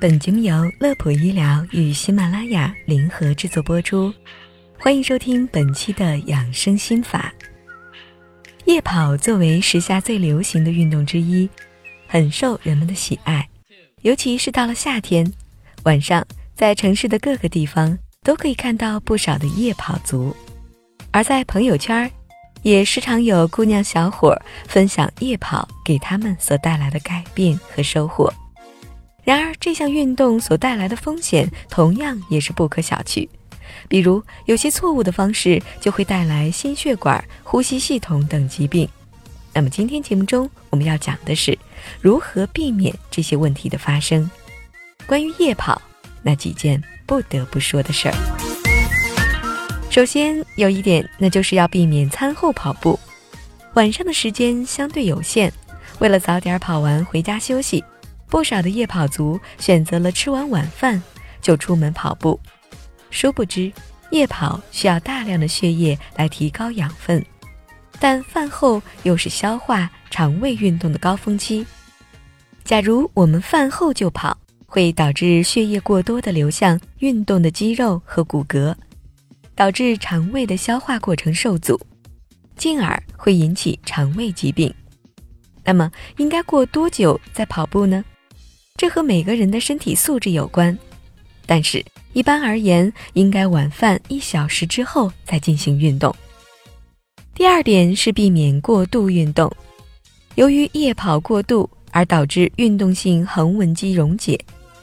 [0.00, 4.12] 本节目由乐普医疗与喜马拉雅联合制作播出，
[4.78, 7.32] 欢迎收听本期的养生心法。
[8.64, 11.48] 夜跑作为时下最流行的运动之一，
[12.06, 13.48] 很受人们的喜爱，
[14.02, 15.30] 尤其是到了夏天，
[15.84, 20.34] 晚上在城市的各个地方都可以看到不少的夜跑族，
[21.12, 22.10] 而在朋友圈
[22.62, 24.36] 也时常有姑娘小伙
[24.66, 28.32] 分享夜跑给他们所带来的改变和收获。
[29.24, 33.26] 然而，这项运动所带来的风险同样也是不可小觑。
[33.88, 38.88] 比如，有些错误的方式就会带来心血管、呼吸系统等疾病。
[39.52, 41.58] 那么，今天节目中我们要讲的是
[42.00, 44.30] 如何避免这些问题的发生。
[45.06, 45.80] 关于夜跑，
[46.22, 48.14] 那几件不得不说的事儿。
[49.90, 52.98] 首先，有一点，那就是要避免餐后跑步。
[53.74, 55.52] 晚上的时间相对有限，
[55.98, 57.82] 为了早点跑完回家休息。
[58.28, 61.00] 不少的夜跑族选择了吃完晚饭
[61.40, 62.38] 就出门跑步，
[63.10, 63.72] 殊不知
[64.10, 67.24] 夜跑需要大量的血液来提高养分，
[68.00, 71.64] 但饭后又是消化、肠胃运动的高峰期。
[72.64, 78.74] 假如我们饭后就跑，会导致血液过多的流向运动的肌肉和骨骼，
[79.54, 81.80] 导致肠胃的消化过程受阻，
[82.56, 84.74] 进而会引起肠胃疾病。
[85.62, 88.04] 那么，应该过多久再跑步呢？
[88.76, 90.76] 这和每个人的身体素质有关，
[91.46, 96.12] 但是，一般而言，应该晚饭一小时之后再进行运动。
[97.36, 99.48] 第二点是避免过度运动，
[100.34, 104.36] 由于夜跑过度而导致运动性横纹肌溶解，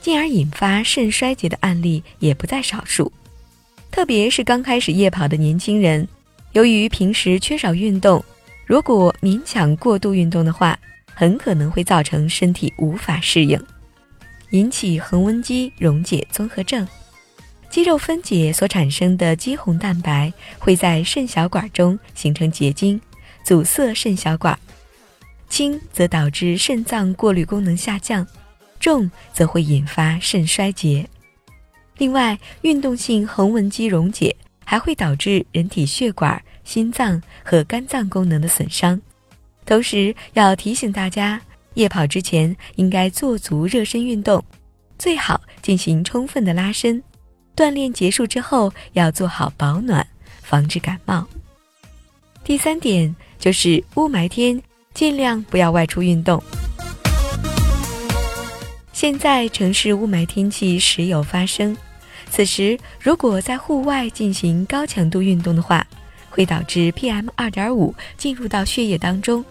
[0.00, 3.10] 进而引发肾衰竭的案例也不在少数。
[3.92, 6.06] 特别是刚开始夜跑的年轻人，
[6.54, 8.22] 由于平时缺少运动，
[8.66, 10.76] 如果勉强过度运动的话，
[11.14, 13.56] 很可能会造成身体无法适应。
[14.50, 16.86] 引起横纹肌溶解综合症，
[17.68, 23.00] 肌肉分解所产生的肌红蛋白会在肾小管中形成结晶，
[23.44, 24.58] 阻塞肾小管。
[25.48, 28.26] 轻则导致肾脏过滤功能下降，
[28.80, 31.08] 重则会引发肾衰竭。
[31.98, 34.34] 另外，运动性横纹肌溶解
[34.64, 39.00] 还会导致人体血管、心脏和肝脏功能的损伤。
[39.64, 41.40] 同时，要提醒大家。
[41.76, 44.42] 夜跑之前应该做足热身运动，
[44.98, 47.02] 最好进行充分的拉伸。
[47.54, 50.06] 锻炼结束之后要做好保暖，
[50.42, 51.26] 防止感冒。
[52.42, 54.60] 第三点就是雾霾天
[54.94, 56.42] 尽量不要外出运动。
[58.92, 61.76] 现在城市雾霾天气时有发生，
[62.30, 65.86] 此时如果在户外进行高强度运动的话，
[66.30, 69.44] 会导致 PM 二点五进入到血液当中。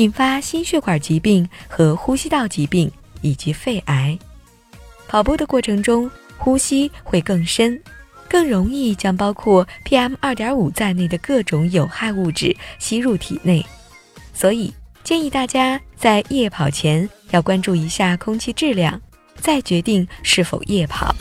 [0.00, 2.90] 引发心血管疾病和呼吸道疾病
[3.20, 4.18] 以及肺癌。
[5.06, 7.78] 跑步的过程中，呼吸会更深，
[8.26, 13.64] 更容易将包括 PM 二点五在内的各种有害物质吸入体内。
[14.32, 14.72] 所以
[15.04, 18.98] 建议大家在夜跑前要关注一下空气质量，
[19.36, 21.14] 再决定是否夜跑。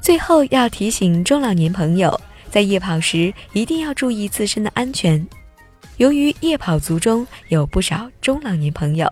[0.00, 5.24] 最后要提醒中老年朋友，在夜跑时一定要注意自身的安全。
[5.98, 9.10] 由于夜跑族中有不少中老年朋友，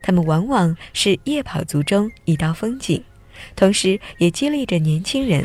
[0.00, 3.02] 他们往往是夜跑族中一道风景，
[3.54, 5.44] 同时也激励着年轻人。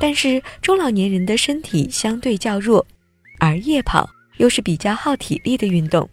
[0.00, 2.86] 但是中老年人的身体相对较弱，
[3.38, 4.08] 而夜跑
[4.38, 6.08] 又是比较耗体力的运动，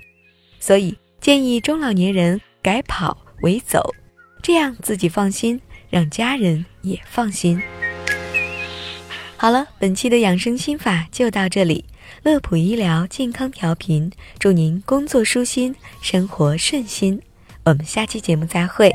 [0.59, 3.95] 所以建议中老年人改跑为走，
[4.43, 5.59] 这样自己放心，
[5.89, 7.61] 让家人也放心。
[9.41, 11.85] 好了，本期的养生心法就到这里。
[12.23, 17.21] 乐普医疗健康调频，祝您工作舒心，生活顺心。
[17.63, 18.91] 我们下期节目再会。